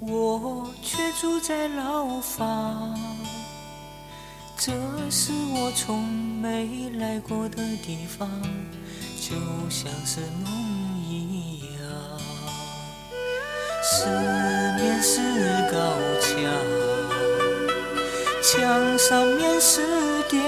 [0.00, 2.98] 我却住在牢房。
[4.56, 4.72] 这
[5.10, 6.02] 是我从
[6.40, 8.28] 没来过的地方，
[9.20, 9.34] 就
[9.68, 10.52] 像是梦
[11.08, 11.82] 一样。
[13.82, 14.06] 四
[14.76, 15.20] 面是
[15.72, 15.76] 高
[16.20, 16.30] 墙，
[18.40, 19.82] 墙上面是
[20.30, 20.42] 电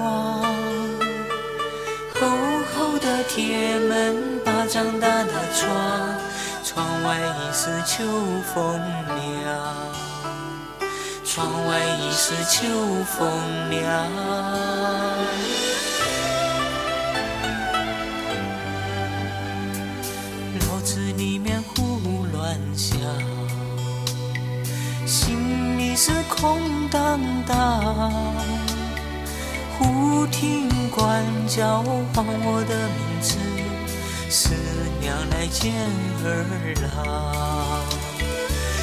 [0.00, 0.42] 网，
[2.14, 2.28] 厚
[2.74, 6.11] 厚的铁门把张大的窗。
[7.04, 8.04] 外已是秋
[8.54, 9.12] 风凉。
[11.24, 12.68] 窗外已是秋
[13.06, 13.18] 风
[13.70, 13.82] 凉，
[20.60, 22.98] 脑子里面胡乱想，
[25.06, 28.12] 心里是空荡荡。
[29.78, 33.38] 忽听官叫唤我的名字，
[34.28, 34.50] 是
[35.02, 35.74] 娘来见
[36.22, 36.26] 儿
[36.94, 36.94] 郎。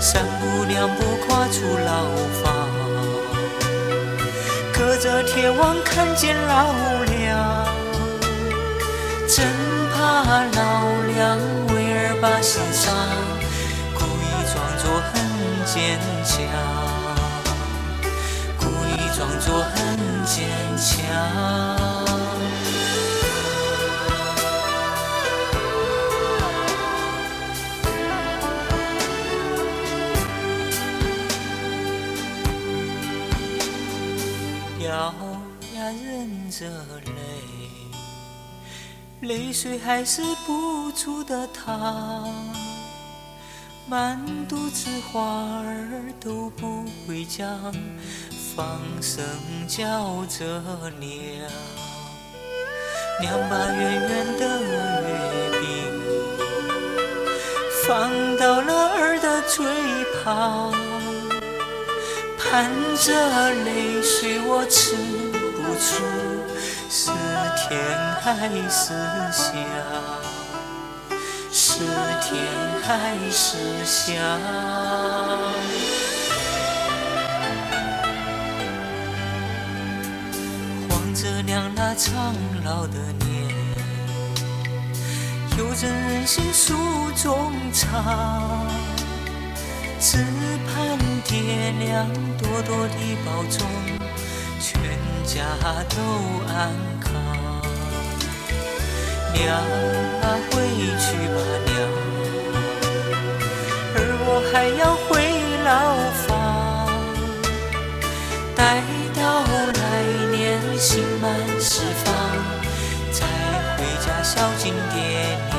[0.00, 2.04] 三步两步跨出牢
[2.42, 2.66] 房，
[4.72, 6.74] 隔着铁网看见老
[7.16, 7.64] 娘，
[9.28, 9.46] 真
[9.94, 12.92] 怕老娘为儿把心伤，
[13.94, 15.14] 故意装作很
[15.64, 15.78] 坚
[16.24, 16.34] 强，
[18.58, 19.79] 故意装作很
[34.90, 35.14] 老
[35.76, 36.66] 呀忍着
[39.20, 42.28] 泪，泪水还是不住的淌，
[43.86, 47.72] 满肚子话儿都不会讲，
[48.56, 49.24] 放声
[49.68, 50.60] 叫着
[50.98, 51.48] 娘。
[53.20, 54.70] 娘把圆圆的月
[55.60, 55.62] 饼
[57.86, 59.64] 放到了儿的嘴
[60.24, 60.89] 旁。
[62.50, 64.96] 含着泪水，我吃
[65.54, 66.02] 不出
[66.90, 67.12] 是
[67.56, 67.80] 甜
[68.20, 68.92] 还是
[69.30, 69.54] 香，
[71.52, 71.84] 是
[72.20, 72.42] 甜
[72.82, 74.10] 还是香。
[80.88, 82.34] 望着娘那苍
[82.64, 83.30] 老的脸，
[85.56, 86.74] 有人人心诉
[87.14, 88.66] 衷肠。
[91.40, 92.06] 爹娘
[92.36, 93.66] 多多的保重，
[94.60, 94.68] 全
[95.24, 95.42] 家
[95.88, 95.96] 都
[96.46, 96.70] 安
[97.00, 97.08] 康。
[99.32, 99.56] 娘
[100.20, 100.54] 啊，回
[101.00, 101.72] 去吧，娘，
[103.94, 103.96] 而
[104.26, 105.08] 我还要回
[105.64, 105.70] 牢
[106.26, 106.28] 房，
[108.54, 108.60] 待
[109.16, 109.20] 到
[109.80, 109.82] 来
[110.36, 110.38] 年
[110.78, 110.90] 心
[111.22, 111.24] 满
[111.58, 112.06] 释放，
[113.10, 113.18] 再
[113.78, 115.00] 回家孝敬爹
[115.48, 115.50] 娘。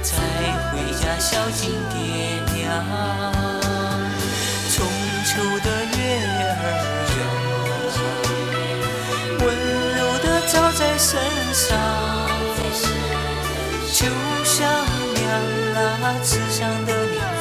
[0.00, 0.12] 再
[0.70, 3.33] 回家孝敬爹娘，
[10.98, 11.20] 身
[11.52, 11.78] 上，
[13.92, 14.06] 就
[14.44, 14.68] 像
[15.14, 15.24] 娘
[16.00, 17.33] 那慈祥的脸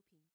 [0.00, 0.20] 出品。